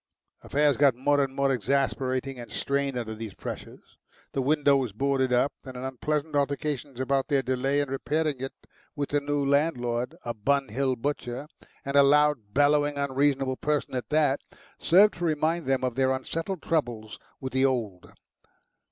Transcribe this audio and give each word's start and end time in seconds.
Affairs 0.41 0.77
got 0.77 0.95
more 0.95 1.23
and 1.23 1.35
more 1.35 1.51
exasperating 1.53 2.39
and 2.39 2.51
strained 2.51 2.97
under 2.97 3.13
these 3.13 3.35
pressures. 3.35 3.99
The 4.31 4.41
window 4.41 4.75
was 4.75 4.93
boarded 4.93 5.31
up, 5.31 5.53
and 5.63 5.77
an 5.77 5.83
unpleasant 5.83 6.33
altercation 6.35 6.99
about 6.99 7.27
their 7.27 7.43
delay 7.43 7.81
in 7.81 7.87
repairing 7.91 8.39
it 8.39 8.51
with 8.95 9.09
the 9.09 9.19
new 9.21 9.45
landlord, 9.45 10.15
a 10.25 10.33
Bun 10.33 10.69
Hill 10.69 10.95
butcher 10.95 11.47
and 11.85 11.95
a 11.95 12.01
loud, 12.01 12.51
bellowing, 12.51 12.97
unreasonable 12.97 13.57
person 13.57 13.93
at 13.93 14.09
that 14.09 14.41
served 14.79 15.19
to 15.19 15.23
remind 15.25 15.67
them 15.67 15.83
of 15.83 15.93
their 15.93 16.11
unsettled 16.13 16.63
troubles 16.63 17.19
with 17.39 17.53
the 17.53 17.65
old. 17.65 18.09